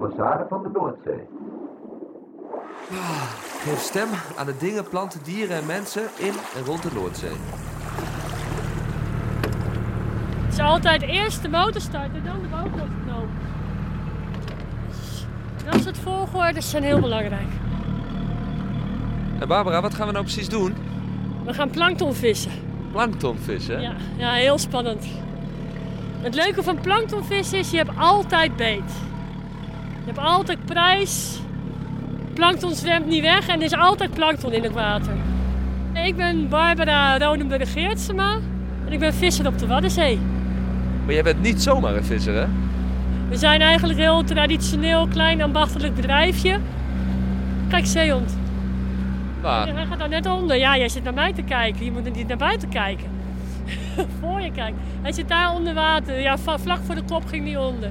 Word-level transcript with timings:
ambassade 0.00 0.46
van 0.48 0.62
de 0.62 0.68
Noordzee. 0.72 1.26
Geef 3.62 3.80
stem 3.80 4.08
aan 4.36 4.46
de 4.46 4.56
dingen, 4.58 4.88
planten, 4.88 5.20
dieren 5.22 5.56
en 5.56 5.66
mensen 5.66 6.02
in 6.16 6.32
en 6.56 6.64
rond 6.64 6.82
de 6.82 6.88
Noordzee. 6.94 7.36
Het 10.44 10.52
is 10.52 10.60
altijd 10.60 11.02
eerst 11.02 11.42
de 11.42 11.48
motor 11.48 11.80
starten 11.80 12.14
en 12.14 12.24
dan 12.24 12.40
de 12.42 12.48
motor 12.48 12.88
knopen. 13.04 13.38
Dat 15.70 15.82
soort 15.82 15.98
volgordes 15.98 16.70
zijn 16.70 16.82
heel 16.82 17.00
belangrijk. 17.00 17.48
En 19.40 19.48
Barbara, 19.48 19.80
wat 19.80 19.94
gaan 19.94 20.06
we 20.06 20.12
nou 20.12 20.24
precies 20.24 20.48
doen? 20.48 20.74
We 21.44 21.54
gaan 21.54 21.70
plankton 21.70 22.14
vissen. 22.14 22.52
Planktonvissen. 22.92 23.80
Ja, 23.80 23.92
ja, 24.16 24.32
heel 24.32 24.58
spannend. 24.58 25.06
Het 26.20 26.34
leuke 26.34 26.62
van 26.62 26.80
planktonvissen 26.80 27.58
is, 27.58 27.70
je 27.70 27.76
hebt 27.76 27.98
altijd 27.98 28.56
beet. 28.56 28.92
Je 30.04 30.12
hebt 30.12 30.18
altijd 30.18 30.64
prijs. 30.64 31.40
Plankton 32.34 32.74
zwemt 32.74 33.06
niet 33.06 33.22
weg 33.22 33.48
en 33.48 33.58
er 33.58 33.64
is 33.64 33.74
altijd 33.74 34.14
plankton 34.14 34.52
in 34.52 34.62
het 34.62 34.72
water. 34.72 35.12
Ik 36.04 36.16
ben 36.16 36.48
Barbara 36.48 37.18
Ronenburg-Geertsema 37.18 38.38
en 38.86 38.92
ik 38.92 38.98
ben 38.98 39.14
visser 39.14 39.46
op 39.46 39.58
de 39.58 39.66
Waddenzee. 39.66 40.18
Maar 41.04 41.14
jij 41.14 41.22
bent 41.22 41.42
niet 41.42 41.62
zomaar 41.62 41.94
een 41.96 42.04
visser, 42.04 42.34
hè? 42.34 42.46
We 43.28 43.36
zijn 43.36 43.60
eigenlijk 43.60 43.98
een 43.98 44.04
heel 44.04 44.24
traditioneel, 44.24 45.08
klein 45.08 45.42
ambachtelijk 45.42 45.94
bedrijfje. 45.94 46.58
Kijk, 47.68 47.86
zeehond. 47.86 48.38
Maar, 49.42 49.74
Hij 49.74 49.86
gaat 49.86 49.98
daar 49.98 50.08
net 50.08 50.26
onder. 50.26 50.56
Ja, 50.56 50.76
jij 50.76 50.88
zit 50.88 51.02
naar 51.02 51.14
mij 51.14 51.32
te 51.32 51.42
kijken. 51.42 51.84
Je 51.84 51.92
moet 51.92 52.06
er 52.06 52.12
niet 52.12 52.28
naar 52.28 52.36
buiten 52.36 52.68
kijken. 52.68 53.06
voor 54.20 54.40
je 54.40 54.50
kijken. 54.52 54.78
Hij 55.02 55.12
zit 55.12 55.28
daar 55.28 55.54
onder 55.54 55.74
water. 55.74 56.20
Ja, 56.20 56.38
vlak 56.38 56.80
voor 56.84 56.94
de 56.94 57.02
kop 57.02 57.26
ging 57.26 57.46
hij 57.46 57.56
onder. 57.56 57.90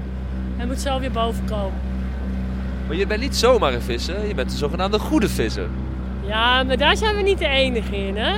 Hij 0.57 0.65
moet 0.65 0.79
zo 0.79 0.99
weer 0.99 1.11
boven 1.11 1.45
komen. 1.45 1.88
Maar 2.89 2.97
je 2.97 3.07
bent 3.07 3.21
niet 3.21 3.35
zomaar 3.35 3.73
een 3.73 3.81
visser, 3.81 4.27
je 4.27 4.33
bent 4.33 4.51
een 4.51 4.57
zogenaamde 4.57 4.99
goede 4.99 5.29
visser. 5.29 5.67
Ja, 6.25 6.63
maar 6.63 6.77
daar 6.77 6.97
zijn 6.97 7.15
we 7.15 7.21
niet 7.21 7.37
de 7.37 7.47
enige 7.47 7.97
in, 7.97 8.17
hè? 8.17 8.31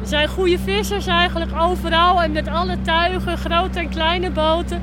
Er 0.00 0.08
zijn 0.08 0.28
goede 0.28 0.58
vissers 0.58 1.06
eigenlijk 1.06 1.50
overal 1.58 2.22
en 2.22 2.32
met 2.32 2.48
alle 2.48 2.76
tuigen, 2.82 3.38
grote 3.38 3.78
en 3.78 3.88
kleine 3.88 4.30
boten. 4.30 4.82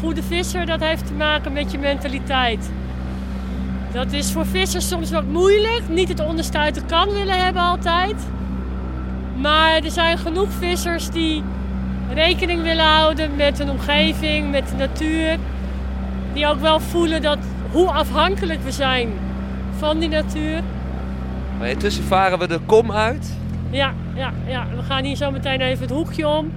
Goede 0.00 0.22
visser, 0.22 0.66
dat 0.66 0.80
heeft 0.80 1.06
te 1.06 1.12
maken 1.12 1.52
met 1.52 1.70
je 1.70 1.78
mentaliteit. 1.78 2.70
Dat 3.92 4.12
is 4.12 4.32
voor 4.32 4.46
vissers 4.46 4.88
soms 4.88 5.10
wat 5.10 5.24
moeilijk. 5.24 5.82
Niet 5.88 6.08
het 6.08 6.20
onderstuiten 6.20 6.86
kan 6.86 7.08
willen 7.08 7.44
hebben 7.44 7.62
altijd. 7.62 8.16
Maar 9.36 9.74
er 9.84 9.90
zijn 9.90 10.18
genoeg 10.18 10.50
vissers 10.58 11.10
die 11.10 11.42
rekening 12.14 12.62
willen 12.62 12.84
houden 12.84 13.36
met 13.36 13.58
hun 13.58 13.70
omgeving, 13.70 14.50
met 14.50 14.68
de 14.68 14.76
natuur. 14.76 15.36
Die 16.32 16.46
ook 16.46 16.60
wel 16.60 16.80
voelen 16.80 17.22
dat 17.22 17.38
hoe 17.72 17.90
afhankelijk 17.90 18.62
we 18.62 18.70
zijn 18.70 19.08
van 19.76 19.98
die 19.98 20.08
natuur. 20.08 20.60
Maar 21.58 21.68
intussen 21.68 22.04
varen 22.04 22.38
we 22.38 22.48
de 22.48 22.58
kom 22.66 22.92
uit. 22.92 23.36
Ja, 23.70 23.92
ja, 24.14 24.32
ja. 24.46 24.66
We 24.76 24.82
gaan 24.82 25.04
hier 25.04 25.16
zo 25.16 25.30
meteen 25.30 25.60
even 25.60 25.82
het 25.82 25.90
hoekje 25.94 26.28
om. 26.28 26.52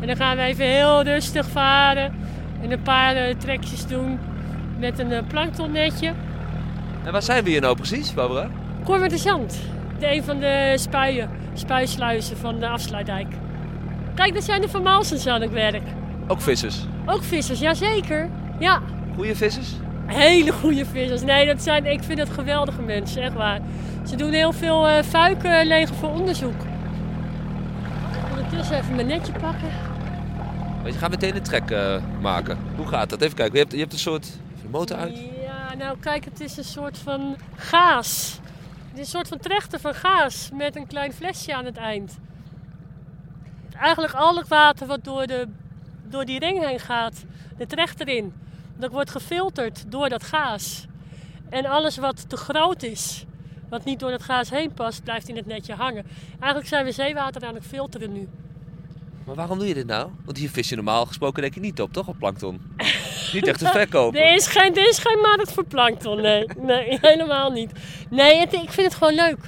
En 0.00 0.06
dan 0.06 0.16
gaan 0.16 0.36
we 0.36 0.42
even 0.42 0.66
heel 0.66 1.02
rustig 1.02 1.48
varen. 1.48 2.12
En 2.62 2.70
een 2.70 2.82
paar 2.82 3.16
eh, 3.16 3.34
trekjes 3.34 3.86
doen 3.86 4.18
met 4.78 4.98
een 4.98 5.12
eh, 5.12 5.22
planktonnetje. 5.28 6.12
En 7.04 7.12
waar 7.12 7.22
zijn 7.22 7.44
we 7.44 7.50
hier 7.50 7.60
nou 7.60 7.76
precies, 7.76 8.14
Barbara? 8.14 8.48
Cormet 8.84 9.10
de 9.10 9.18
Zand. 9.18 9.58
De 9.98 10.14
een 10.14 10.24
van 10.24 10.38
de 10.38 10.74
spuien, 10.76 11.30
spuisluizen 11.54 12.36
van 12.36 12.58
de 12.58 12.68
afsluitdijk. 12.68 13.26
Kijk, 14.14 14.34
dat 14.34 14.44
zijn 14.44 14.60
de 14.60 14.68
Van 14.68 14.82
Malsens 14.82 15.26
aan 15.26 15.40
het 15.40 15.52
werk. 15.52 15.82
Ook 16.26 16.40
vissers. 16.40 16.86
Ook 17.06 17.22
vissers, 17.22 17.60
jazeker. 17.60 18.28
Ja, 18.58 18.80
Goeie 19.14 19.34
vissers? 19.34 19.68
Hele 20.08 20.52
goede 20.52 20.86
vissers. 20.86 21.22
Nee, 21.22 21.46
dat 21.46 21.62
zijn, 21.62 21.86
ik 21.86 22.02
vind 22.02 22.18
het 22.18 22.30
geweldige 22.30 22.82
mensen, 22.82 23.22
echt 23.22 23.34
waar. 23.34 23.60
Ze 24.06 24.16
doen 24.16 24.32
heel 24.32 24.52
veel 24.52 24.88
eh 24.88 25.02
fuiken 25.02 25.66
legen 25.66 25.94
voor 25.94 26.10
onderzoek. 26.10 26.60
Ondertussen 28.30 28.76
even 28.76 28.94
mijn 28.94 29.06
netje 29.06 29.32
pakken. 29.32 29.68
Maar 30.82 30.86
je 30.86 30.98
gaat 30.98 31.10
meteen 31.10 31.36
een 31.36 31.42
trek 31.42 31.70
eh, 31.70 31.96
maken. 32.20 32.58
Hoe 32.76 32.86
gaat 32.86 33.10
dat? 33.10 33.20
Even 33.20 33.36
kijken. 33.36 33.54
Je 33.54 33.60
hebt, 33.60 33.72
je 33.72 33.78
hebt 33.78 33.92
een 33.92 33.98
soort 33.98 34.38
de 34.62 34.68
motor 34.68 34.96
uit. 34.96 35.18
Ja, 35.42 35.74
nou 35.78 35.98
kijk, 36.00 36.24
het 36.24 36.40
is 36.40 36.56
een 36.56 36.64
soort 36.64 36.98
van 36.98 37.36
gaas. 37.56 38.40
Het 38.88 38.98
is 38.98 39.00
een 39.00 39.06
soort 39.06 39.28
van 39.28 39.38
trechter 39.38 39.80
van 39.80 39.94
gaas 39.94 40.50
met 40.52 40.76
een 40.76 40.86
klein 40.86 41.12
flesje 41.12 41.54
aan 41.54 41.64
het 41.64 41.76
eind. 41.76 42.18
Eigenlijk 43.80 44.14
al 44.14 44.36
het 44.36 44.48
water 44.48 44.86
wat 44.86 45.04
door, 45.04 45.26
de, 45.26 45.48
door 46.02 46.24
die 46.24 46.38
ring 46.38 46.66
heen 46.66 46.80
gaat, 46.80 47.24
de 47.56 47.66
trechter 47.66 48.08
in, 48.08 48.32
dat 48.78 48.90
wordt 48.90 49.10
gefilterd 49.10 49.84
door 49.88 50.08
dat 50.08 50.22
gaas. 50.22 50.86
En 51.50 51.66
alles 51.66 51.96
wat 51.96 52.28
te 52.28 52.36
groot 52.36 52.82
is, 52.82 53.24
wat 53.68 53.84
niet 53.84 54.00
door 54.00 54.10
dat 54.10 54.22
gaas 54.22 54.50
heen 54.50 54.72
past, 54.72 55.02
blijft 55.04 55.28
in 55.28 55.36
het 55.36 55.46
netje 55.46 55.74
hangen. 55.74 56.06
Eigenlijk 56.38 56.68
zijn 56.68 56.84
we 56.84 56.92
zeewater 56.92 57.44
aan 57.44 57.54
het 57.54 57.66
filteren 57.66 58.12
nu. 58.12 58.28
Maar 59.24 59.34
waarom 59.36 59.58
doe 59.58 59.68
je 59.68 59.74
dit 59.74 59.86
nou? 59.86 60.10
Want 60.24 60.36
hier 60.38 60.50
vis 60.50 60.68
je 60.68 60.74
normaal 60.74 61.06
gesproken 61.06 61.42
denk 61.42 61.54
je 61.54 61.60
niet 61.60 61.80
op, 61.80 61.92
toch? 61.92 62.08
Op 62.08 62.18
plankton. 62.18 62.60
niet 63.32 63.46
echt 63.46 63.58
te 63.58 63.66
verkopen. 63.66 64.20
Er 64.20 64.34
is 64.34 64.46
geen, 64.46 64.76
er 64.76 64.88
is 64.88 64.98
geen 64.98 65.18
markt 65.20 65.52
voor 65.52 65.64
plankton, 65.64 66.20
nee. 66.20 66.46
Nee, 66.58 66.98
helemaal 67.10 67.50
niet. 67.50 67.72
Nee, 68.10 68.38
het- 68.38 68.52
ik 68.52 68.70
vind 68.72 68.86
het 68.86 68.94
gewoon 68.94 69.14
leuk. 69.14 69.38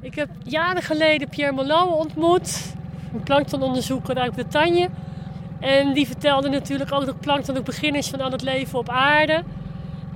Ik 0.00 0.14
heb 0.14 0.28
jaren 0.44 0.82
geleden 0.82 1.28
Pierre 1.28 1.52
Malot 1.54 1.98
ontmoet. 1.98 2.74
Een 3.14 3.22
planktononderzoeker 3.22 4.16
uit 4.18 4.32
Bretagne. 4.34 4.88
En 5.60 5.92
die 5.92 6.06
vertelde 6.06 6.48
natuurlijk 6.48 6.92
ook 6.92 7.06
dat 7.06 7.20
plankton 7.20 7.54
het 7.54 7.64
begin 7.64 7.94
is 7.94 8.08
van 8.08 8.20
al 8.20 8.30
het 8.30 8.42
leven 8.42 8.78
op 8.78 8.88
aarde. 8.88 9.42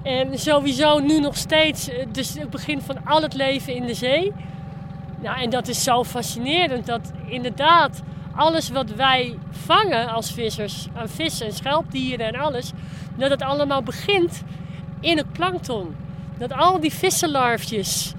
En 0.02 0.38
sowieso 0.38 0.98
nu 0.98 1.20
nog 1.20 1.36
steeds 1.36 1.88
eh, 1.88 2.06
dus 2.12 2.34
het 2.38 2.50
begin 2.50 2.80
van 2.80 2.96
al 3.04 3.22
het 3.22 3.34
leven 3.34 3.74
in 3.74 3.86
de 3.86 3.94
zee. 3.94 4.32
Nou, 5.20 5.40
en 5.40 5.50
dat 5.50 5.68
is 5.68 5.82
zo 5.82 6.04
fascinerend 6.04 6.86
dat 6.86 7.12
inderdaad 7.26 8.02
alles 8.34 8.70
wat 8.70 8.90
wij 8.90 9.38
vangen 9.50 10.08
als 10.08 10.32
vissers, 10.32 10.88
aan 10.94 11.08
vissen 11.08 11.46
en 11.46 11.52
schelpdieren 11.52 12.26
en 12.26 12.40
alles, 12.40 12.72
dat 13.16 13.30
het 13.30 13.42
allemaal 13.42 13.82
begint 13.82 14.42
in 15.00 15.16
het 15.16 15.32
plankton. 15.32 15.96
Dat 16.38 16.52
al 16.52 16.80
die 16.80 16.92
vissenlarfjes, 16.92 18.14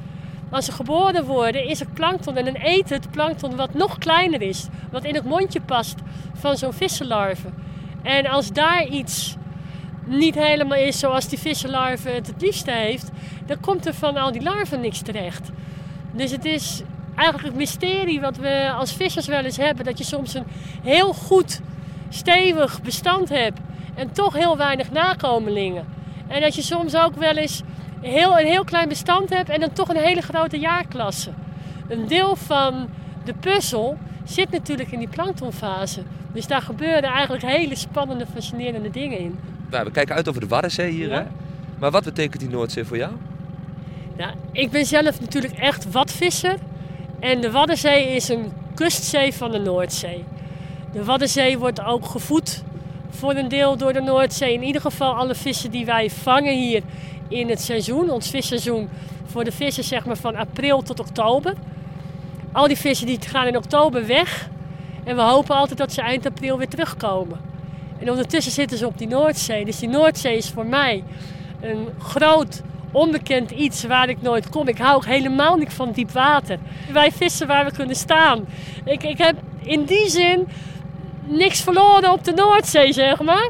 als 0.53 0.65
ze 0.65 0.71
geboren 0.71 1.25
worden, 1.25 1.67
is 1.67 1.79
het 1.79 1.93
plankton 1.93 2.37
en 2.37 2.45
dan 2.45 2.57
eet 2.61 2.89
het 2.89 3.11
plankton 3.11 3.55
wat 3.55 3.73
nog 3.73 3.97
kleiner 3.97 4.41
is, 4.41 4.67
wat 4.91 5.03
in 5.03 5.15
het 5.15 5.23
mondje 5.23 5.61
past 5.61 5.95
van 6.33 6.57
zo'n 6.57 6.73
vissenlarve. 6.73 7.47
En 8.01 8.25
als 8.25 8.51
daar 8.51 8.87
iets 8.87 9.35
niet 10.05 10.35
helemaal 10.35 10.77
is 10.77 10.99
zoals 10.99 11.27
die 11.27 11.39
vissenlarve 11.39 12.09
het 12.09 12.27
het 12.27 12.41
liefste 12.41 12.71
heeft, 12.71 13.11
dan 13.45 13.59
komt 13.59 13.85
er 13.85 13.93
van 13.93 14.17
al 14.17 14.31
die 14.31 14.41
larven 14.41 14.81
niks 14.81 15.01
terecht. 15.01 15.49
Dus 16.11 16.31
het 16.31 16.45
is 16.45 16.81
eigenlijk 17.15 17.47
het 17.47 17.57
mysterie 17.57 18.21
wat 18.21 18.37
we 18.37 18.71
als 18.77 18.93
vissers 18.93 19.27
wel 19.27 19.43
eens 19.43 19.57
hebben. 19.57 19.85
Dat 19.85 19.97
je 19.97 20.03
soms 20.03 20.33
een 20.33 20.45
heel 20.83 21.13
goed, 21.13 21.61
stevig 22.09 22.81
bestand 22.81 23.29
hebt 23.29 23.59
en 23.95 24.11
toch 24.11 24.33
heel 24.33 24.57
weinig 24.57 24.91
nakomelingen. 24.91 25.85
En 26.27 26.41
dat 26.41 26.55
je 26.55 26.61
soms 26.61 26.95
ook 26.95 27.15
wel 27.15 27.35
eens 27.35 27.61
heel, 28.03 28.39
een 28.39 28.45
heel 28.45 28.63
klein 28.63 28.87
bestand 28.89 29.29
hebt 29.29 29.49
en 29.49 29.59
dan 29.59 29.73
toch 29.73 29.89
een 29.89 29.97
hele 29.97 30.21
grote 30.21 30.59
jaarklasse. 30.59 31.29
Een 31.87 32.07
deel 32.07 32.35
van 32.35 32.89
de 33.23 33.33
puzzel 33.33 33.97
zit 34.23 34.51
natuurlijk 34.51 34.91
in 34.91 34.99
die 34.99 35.07
planktonfase. 35.07 36.01
Dus 36.33 36.47
daar 36.47 36.61
gebeuren 36.61 37.03
eigenlijk 37.03 37.45
hele 37.45 37.75
spannende, 37.75 38.25
fascinerende 38.33 38.89
dingen 38.89 39.19
in. 39.19 39.39
Nou, 39.69 39.85
we 39.85 39.91
kijken 39.91 40.15
uit 40.15 40.29
over 40.29 40.41
de 40.41 40.47
Waddenzee 40.47 40.91
hier, 40.91 41.09
Ja. 41.09 41.15
hè? 41.15 41.23
Maar 41.79 41.91
wat 41.91 42.03
betekent 42.03 42.39
die 42.39 42.49
Noordzee 42.49 42.83
voor 42.85 42.97
jou? 42.97 43.11
Nou, 44.17 44.31
ik 44.51 44.71
ben 44.71 44.85
zelf 44.85 45.19
natuurlijk 45.21 45.53
echt 45.53 45.91
watvisser. 45.91 46.55
En 47.19 47.41
de 47.41 47.51
Waddenzee 47.51 48.15
is 48.15 48.29
een 48.29 48.51
kustzee 48.73 49.33
van 49.33 49.51
de 49.51 49.59
Noordzee. 49.59 50.23
De 50.91 51.03
Waddenzee 51.03 51.57
wordt 51.57 51.81
ook 51.81 52.05
gevoed 52.05 52.63
voor 53.23 53.35
een 53.35 53.47
deel 53.47 53.77
door 53.77 53.93
de 53.93 54.01
Noordzee. 54.01 54.53
In 54.53 54.63
ieder 54.63 54.81
geval 54.81 55.15
alle 55.15 55.35
vissen 55.35 55.71
die 55.71 55.85
wij 55.85 56.09
vangen 56.09 56.57
hier 56.57 56.81
in 57.27 57.49
het 57.49 57.61
seizoen. 57.61 58.09
Ons 58.09 58.29
visseizoen 58.29 58.89
voor 59.25 59.43
de 59.43 59.51
vissen 59.51 59.83
zeg 59.83 60.05
maar 60.05 60.17
van 60.17 60.35
april 60.35 60.81
tot 60.81 60.99
oktober. 60.99 61.53
Al 62.51 62.67
die 62.67 62.77
vissen 62.77 63.07
die 63.07 63.21
gaan 63.21 63.47
in 63.47 63.57
oktober 63.57 64.07
weg. 64.07 64.49
En 65.03 65.15
we 65.15 65.21
hopen 65.21 65.55
altijd 65.55 65.77
dat 65.77 65.93
ze 65.93 66.01
eind 66.01 66.25
april 66.25 66.57
weer 66.57 66.67
terugkomen. 66.67 67.39
En 67.99 68.09
ondertussen 68.09 68.51
zitten 68.51 68.77
ze 68.77 68.87
op 68.87 68.97
die 68.97 69.07
Noordzee. 69.07 69.65
Dus 69.65 69.79
die 69.79 69.89
Noordzee 69.89 70.37
is 70.37 70.49
voor 70.49 70.65
mij 70.65 71.03
een 71.61 71.87
groot 71.99 72.61
onbekend 72.91 73.51
iets 73.51 73.83
waar 73.83 74.09
ik 74.09 74.21
nooit 74.21 74.49
kom. 74.49 74.67
Ik 74.67 74.77
hou 74.77 75.05
helemaal 75.05 75.55
niet 75.55 75.73
van 75.73 75.91
diep 75.91 76.11
water. 76.11 76.57
Wij 76.91 77.11
vissen 77.11 77.47
waar 77.47 77.65
we 77.65 77.71
kunnen 77.71 77.95
staan. 77.95 78.45
Ik, 78.85 79.03
ik 79.03 79.17
heb 79.17 79.35
in 79.61 79.83
die 79.83 80.09
zin 80.09 80.47
niks 81.25 81.61
verloren 81.61 82.11
op 82.11 82.23
de 82.23 82.31
Noordzee, 82.31 82.93
zeg 82.93 83.21
maar. 83.21 83.49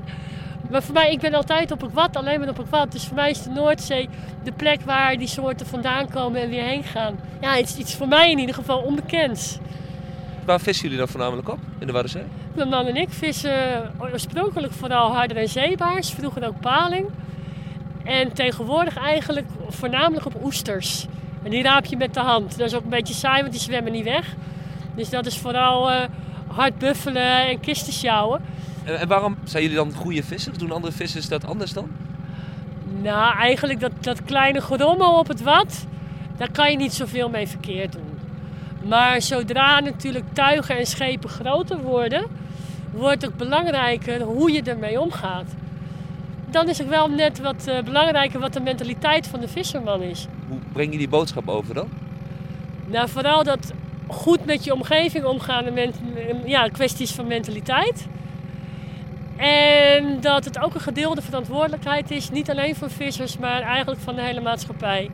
Maar 0.70 0.84
voor 0.84 0.94
mij, 0.94 1.12
ik 1.12 1.20
ben 1.20 1.34
altijd 1.34 1.72
op 1.72 1.82
het 1.82 1.94
wat, 1.94 2.16
alleen 2.16 2.40
maar 2.40 2.50
op 2.50 2.58
het 2.58 2.70
wat. 2.70 2.92
Dus 2.92 3.04
voor 3.04 3.16
mij 3.16 3.30
is 3.30 3.44
de 3.44 3.50
Noordzee 3.50 4.10
de 4.44 4.52
plek 4.52 4.82
waar 4.82 5.18
die 5.18 5.28
soorten 5.28 5.66
vandaan 5.66 6.10
komen 6.10 6.42
en 6.42 6.50
weer 6.50 6.64
heen 6.64 6.84
gaan. 6.84 7.20
Ja, 7.42 7.58
iets, 7.58 7.78
iets 7.78 7.96
voor 7.96 8.08
mij 8.08 8.32
in 8.32 8.40
ieder 8.40 8.56
geval 8.56 8.80
onbekends. 8.80 9.58
Waar 10.46 10.60
vissen 10.60 10.84
jullie 10.84 10.98
dan 10.98 11.08
voornamelijk 11.08 11.50
op 11.50 11.60
in 11.80 11.88
de 11.88 11.94
Waddenzee? 11.94 12.24
Mijn 12.54 12.70
man 12.70 12.86
en 12.86 12.96
ik 12.96 13.10
vissen 13.10 13.92
oorspronkelijk 14.00 14.74
vooral 14.74 15.12
harder 15.12 15.38
en 15.38 15.50
zeebaars, 15.50 16.12
vroeger 16.12 16.48
ook 16.48 16.60
paling. 16.60 17.06
En 18.04 18.34
tegenwoordig 18.34 18.98
eigenlijk 18.98 19.48
voornamelijk 19.70 20.26
op 20.26 20.44
oesters. 20.44 21.06
En 21.44 21.50
die 21.50 21.64
raap 21.64 21.86
je 21.86 21.98
met 21.98 22.14
de 22.14 22.20
hand. 22.20 22.58
Dat 22.58 22.68
is 22.68 22.76
ook 22.76 22.84
een 22.84 22.90
beetje 22.90 23.14
saai, 23.14 23.42
want 23.42 23.54
die 23.54 23.62
zwemmen 23.62 23.92
niet 23.92 24.04
weg. 24.04 24.36
Dus 24.96 25.10
dat 25.10 25.26
is 25.26 25.38
vooral 25.38 25.92
eh, 25.92 26.04
hard 26.54 26.78
buffelen 26.78 27.48
en 27.48 27.60
kisten 27.60 27.94
sjouwen. 27.94 28.42
En, 28.84 29.00
en 29.00 29.08
waarom 29.08 29.38
zijn 29.44 29.64
jullie 29.64 29.78
dan 29.78 29.94
goede 29.94 30.24
vissers? 30.24 30.58
Doen 30.58 30.72
andere 30.72 30.94
vissers 30.94 31.28
dat 31.28 31.46
anders 31.46 31.74
dan? 31.74 31.90
Nou, 33.02 33.38
eigenlijk 33.38 33.80
dat, 33.80 33.92
dat 34.00 34.24
kleine 34.24 34.62
gerommel 34.62 35.18
op 35.20 35.28
het 35.28 35.42
wat, 35.42 35.86
daar 36.38 36.52
kan 36.52 36.72
je 36.72 36.78
niet 36.78 36.94
zoveel 36.94 37.30
mee 37.30 37.48
verkeerd 37.48 37.92
doen. 37.92 38.20
Maar 38.88 39.22
zodra 39.22 39.80
natuurlijk 39.80 40.26
tuigen 40.34 40.78
en 40.78 40.86
schepen 40.86 41.30
groter 41.30 41.82
worden, 41.82 42.26
wordt 42.92 43.22
het 43.22 43.38
belangrijker 43.38 44.22
hoe 44.22 44.52
je 44.52 44.62
ermee 44.62 45.00
omgaat. 45.00 45.56
Dan 46.50 46.70
is 46.70 46.78
het 46.78 46.88
wel 46.88 47.10
net 47.10 47.40
wat 47.40 47.68
eh, 47.68 47.84
belangrijker 47.84 48.40
wat 48.40 48.54
de 48.54 48.60
mentaliteit 48.60 49.28
van 49.28 49.40
de 49.40 49.48
visserman 49.48 50.02
is. 50.02 50.28
Hoe 50.48 50.60
breng 50.72 50.92
je 50.92 50.98
die 50.98 51.10
boodschap 51.10 51.48
over 51.48 51.74
dan? 51.74 51.90
Nou, 52.86 53.10
vooral 53.10 53.44
dat 53.44 53.74
goed 54.14 54.46
met 54.46 54.64
je 54.64 54.74
omgeving 54.74 55.26
omgaan, 55.26 55.74
ment- 55.74 56.00
ja, 56.46 56.68
kwesties 56.68 57.12
van 57.12 57.28
mentaliteit. 57.28 58.08
En 59.38 60.22
dat 60.22 60.46
het 60.46 60.60
ook 60.60 60.74
een 60.74 60.82
gedeelde 60.82 61.22
verantwoordelijkheid 61.22 62.12
is, 62.12 62.30
niet 62.30 62.50
alleen 62.50 62.76
van 62.76 62.90
vissers, 62.90 63.38
maar 63.38 63.62
eigenlijk 63.62 64.02
van 64.02 64.16
de 64.16 64.22
hele 64.22 64.42
maatschappij. 64.42 65.10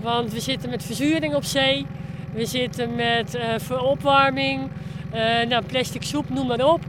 Want 0.00 0.32
we 0.32 0.40
zitten 0.40 0.70
met 0.70 0.84
verzuring 0.84 1.34
op 1.34 1.44
zee, 1.44 1.86
we 2.32 2.46
zitten 2.46 2.94
met 2.94 3.34
eh 3.34 3.48
veropwarming, 3.56 4.70
eh, 5.10 5.48
nou, 5.48 5.64
plastic 5.64 6.02
soep, 6.02 6.30
noem 6.30 6.46
maar 6.46 6.64
op. 6.64 6.80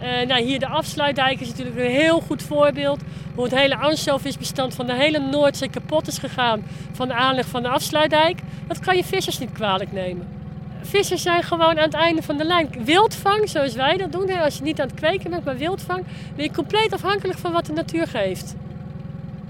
Eh, 0.00 0.26
nou, 0.26 0.42
hier 0.42 0.58
de 0.58 0.66
afsluitdijk 0.68 1.40
is 1.40 1.48
natuurlijk 1.48 1.76
een 1.76 1.90
heel 1.90 2.20
goed 2.20 2.42
voorbeeld. 2.42 3.00
Hoe 3.34 3.44
het 3.44 3.54
hele 3.54 3.76
ansjovisbestand 3.76 4.74
van 4.74 4.86
de 4.86 4.94
hele 4.94 5.18
Noordzee 5.18 5.70
kapot 5.70 6.06
is 6.06 6.18
gegaan 6.18 6.64
van 6.92 7.08
de 7.08 7.14
aanleg 7.14 7.46
van 7.46 7.62
de 7.62 7.68
afsluitdijk. 7.68 8.38
Dat 8.66 8.78
kan 8.78 8.96
je 8.96 9.04
vissers 9.04 9.38
niet 9.38 9.52
kwalijk 9.52 9.92
nemen. 9.92 10.43
Vissers 10.86 11.22
zijn 11.22 11.42
gewoon 11.42 11.78
aan 11.78 11.84
het 11.84 11.94
einde 11.94 12.22
van 12.22 12.36
de 12.36 12.44
lijn. 12.44 12.68
Wildvang, 12.84 13.48
zoals 13.48 13.74
wij 13.74 13.96
dat 13.96 14.12
doen, 14.12 14.30
als 14.30 14.56
je 14.56 14.62
niet 14.62 14.80
aan 14.80 14.86
het 14.86 14.96
kweken 14.96 15.30
bent, 15.30 15.44
maar 15.44 15.56
wildvang, 15.56 16.04
ben 16.36 16.44
je 16.44 16.52
compleet 16.52 16.92
afhankelijk 16.92 17.38
van 17.38 17.52
wat 17.52 17.66
de 17.66 17.72
natuur 17.72 18.06
geeft. 18.06 18.54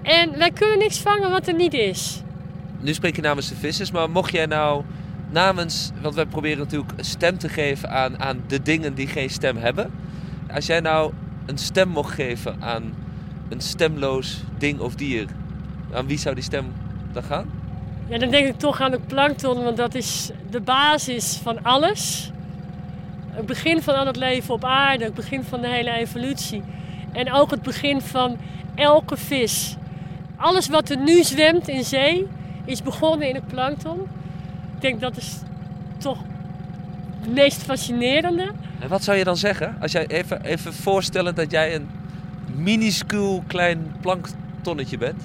En 0.02 0.38
wij 0.38 0.50
kunnen 0.50 0.78
niks 0.78 0.98
vangen 0.98 1.30
wat 1.30 1.46
er 1.46 1.54
niet 1.54 1.72
is. 1.72 2.22
Nu 2.80 2.94
spreek 2.94 3.16
je 3.16 3.22
namens 3.22 3.48
de 3.48 3.54
vissers, 3.54 3.90
maar 3.90 4.10
mocht 4.10 4.32
jij 4.32 4.46
nou 4.46 4.82
namens... 5.30 5.90
Want 6.00 6.14
wij 6.14 6.26
proberen 6.26 6.58
natuurlijk 6.58 6.92
stem 6.96 7.38
te 7.38 7.48
geven 7.48 7.90
aan, 7.90 8.20
aan 8.20 8.44
de 8.46 8.62
dingen 8.62 8.94
die 8.94 9.06
geen 9.06 9.30
stem 9.30 9.56
hebben. 9.56 9.90
Als 10.54 10.66
jij 10.66 10.80
nou 10.80 11.12
een 11.46 11.58
stem 11.58 11.88
mocht 11.88 12.14
geven 12.14 12.56
aan 12.62 12.94
een 13.48 13.60
stemloos 13.60 14.42
ding 14.58 14.80
of 14.80 14.94
dier... 14.94 15.26
Aan 15.92 16.06
wie 16.06 16.18
zou 16.18 16.34
die 16.34 16.44
stem 16.44 16.72
dan 17.12 17.22
gaan? 17.22 17.63
Ja, 18.08 18.18
dan 18.18 18.30
denk 18.30 18.46
ik 18.46 18.58
toch 18.58 18.80
aan 18.80 18.92
het 18.92 19.06
plankton, 19.06 19.62
want 19.62 19.76
dat 19.76 19.94
is 19.94 20.30
de 20.50 20.60
basis 20.60 21.40
van 21.42 21.62
alles. 21.62 22.30
Het 23.30 23.46
begin 23.46 23.82
van 23.82 23.94
al 23.94 24.06
het 24.06 24.16
leven 24.16 24.54
op 24.54 24.64
aarde, 24.64 25.04
het 25.04 25.14
begin 25.14 25.44
van 25.44 25.60
de 25.60 25.68
hele 25.68 25.90
evolutie. 25.90 26.62
En 27.12 27.32
ook 27.32 27.50
het 27.50 27.62
begin 27.62 28.00
van 28.00 28.36
elke 28.74 29.16
vis. 29.16 29.76
Alles 30.36 30.68
wat 30.68 30.90
er 30.90 30.96
nu 30.96 31.22
zwemt 31.22 31.68
in 31.68 31.84
zee, 31.84 32.26
is 32.64 32.82
begonnen 32.82 33.28
in 33.28 33.34
het 33.34 33.46
plankton. 33.46 34.00
Ik 34.74 34.80
denk 34.80 35.00
dat 35.00 35.16
is 35.16 35.36
toch 35.98 36.18
het 37.20 37.34
meest 37.34 37.62
fascinerende. 37.62 38.52
En 38.78 38.88
wat 38.88 39.04
zou 39.04 39.18
je 39.18 39.24
dan 39.24 39.36
zeggen? 39.36 39.76
Als 39.80 39.92
jij 39.92 40.06
even, 40.06 40.44
even 40.44 40.74
voorstellen 40.74 41.34
dat 41.34 41.50
jij 41.50 41.74
een 41.74 41.88
minuscuul 42.54 43.42
klein 43.46 43.94
planktonnetje 44.00 44.98
bent. 44.98 45.22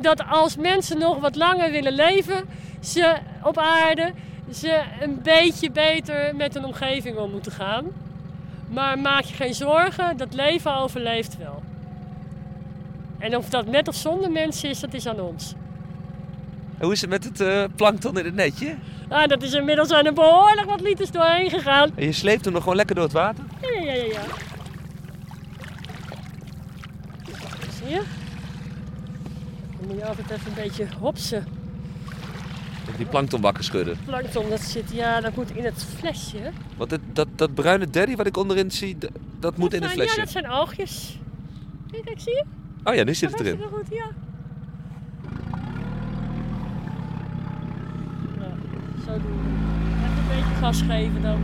Dat 0.00 0.22
als 0.28 0.56
mensen 0.56 0.98
nog 0.98 1.20
wat 1.20 1.36
langer 1.36 1.70
willen 1.70 1.92
leven, 1.92 2.44
ze 2.80 3.16
op 3.42 3.58
aarde, 3.58 4.12
ze 4.54 4.82
een 5.00 5.22
beetje 5.22 5.70
beter 5.70 6.36
met 6.36 6.54
hun 6.54 6.64
omgeving 6.64 7.16
om 7.16 7.30
moeten 7.30 7.52
gaan. 7.52 7.84
Maar 8.68 8.98
maak 8.98 9.22
je 9.22 9.34
geen 9.34 9.54
zorgen, 9.54 10.16
dat 10.16 10.34
leven 10.34 10.76
overleeft 10.76 11.36
wel. 11.38 11.62
En 13.18 13.36
of 13.36 13.48
dat 13.48 13.66
met 13.66 13.88
of 13.88 13.94
zonder 13.94 14.30
mensen 14.30 14.68
is, 14.68 14.80
dat 14.80 14.94
is 14.94 15.06
aan 15.06 15.20
ons. 15.20 15.54
En 16.78 16.84
hoe 16.84 16.92
is 16.92 17.00
het 17.00 17.10
met 17.10 17.24
het 17.24 17.40
eh, 17.40 17.64
plankton 17.76 18.18
in 18.18 18.24
het 18.24 18.34
netje? 18.34 18.74
Ah, 19.08 19.28
dat 19.28 19.42
is 19.42 19.52
inmiddels 19.52 19.90
aan 19.90 20.06
er 20.06 20.12
behoorlijk 20.12 20.66
wat 20.66 20.80
liters 20.80 21.10
doorheen 21.10 21.50
gegaan. 21.50 21.90
En 21.94 22.04
je 22.04 22.12
sleept 22.12 22.44
hem 22.44 22.52
nog 22.52 22.62
gewoon 22.62 22.76
lekker 22.76 22.94
door 22.94 23.04
het 23.04 23.12
water? 23.12 23.44
Ja, 23.60 23.82
ja, 23.82 23.92
ja, 23.92 24.04
ja. 24.04 24.22
Zie 27.72 27.88
je? 27.88 28.02
Dan 29.80 29.81
moet 29.92 30.00
je 30.00 30.06
altijd 30.08 30.30
even 30.30 30.46
een 30.46 30.62
beetje 30.62 30.86
hopsen. 31.00 31.44
Die 32.96 33.06
plankton 33.06 33.40
wakker 33.40 33.64
schudden. 33.64 33.98
Plankton, 34.04 34.48
dat 34.48 34.60
zit, 34.60 34.90
ja, 34.92 35.20
dat 35.20 35.36
moet 35.36 35.56
in 35.56 35.64
het 35.64 35.84
flesje. 35.98 36.50
Want 36.76 36.90
het, 36.90 37.00
dat, 37.12 37.28
dat 37.36 37.54
bruine 37.54 37.90
derry 37.90 38.16
wat 38.16 38.26
ik 38.26 38.36
onderin 38.36 38.70
zie, 38.70 38.96
dat 39.40 39.56
moet 39.56 39.74
in 39.74 39.80
Dat 39.80 39.90
het 39.90 39.98
flesje. 39.98 40.16
Ja, 40.16 40.22
dat 40.22 40.32
zijn 40.32 40.50
oogjes. 40.50 41.18
Kijk, 41.90 42.04
kijk, 42.04 42.20
zie 42.20 42.32
je? 42.32 42.44
Oh 42.84 42.94
ja, 42.94 43.04
nu 43.04 43.14
zit 43.14 43.28
het 43.28 43.38
Dat 43.38 43.46
is 43.46 43.52
erin. 43.52 43.70
wel 43.70 43.78
goed, 43.78 43.88
ja. 43.90 44.06
Ja, 48.38 48.54
zo 49.06 49.12
doen 49.12 49.36
we. 49.42 49.50
Even 50.04 50.18
een 50.18 50.28
beetje 50.28 50.54
gas 50.60 50.82
geven 50.82 51.22
dan. 51.22 51.40